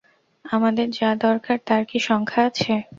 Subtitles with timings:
[0.45, 2.73] আমাদের যা দরকার তার কি সংখ্যা আছে?